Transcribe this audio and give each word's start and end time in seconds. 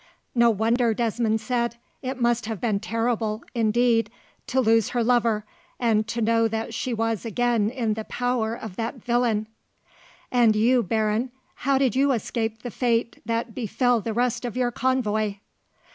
"No 0.33 0.49
wonder," 0.49 0.95
Desmond 0.95 1.41
said. 1.41 1.75
"It 2.01 2.19
must 2.19 2.47
have 2.47 2.59
been 2.59 2.79
terrible, 2.79 3.43
indeed, 3.53 4.09
to 4.47 4.59
lose 4.59 4.89
her 4.89 5.03
lover, 5.03 5.45
and 5.79 6.07
to 6.07 6.23
know 6.23 6.47
that 6.47 6.73
she 6.73 6.91
was 6.91 7.23
again 7.23 7.69
in 7.69 7.93
the 7.93 8.05
power 8.05 8.55
of 8.55 8.77
that 8.77 8.95
villain. 8.95 9.45
"And 10.31 10.55
you, 10.55 10.81
Baron; 10.81 11.29
how 11.53 11.77
did 11.77 11.95
you 11.95 12.13
escape 12.13 12.63
the 12.63 12.71
fate 12.71 13.21
that 13.27 13.53
befell 13.53 14.01
the 14.01 14.11
rest 14.11 14.43
of 14.43 14.57
your 14.57 14.71
convoy?" 14.71 15.35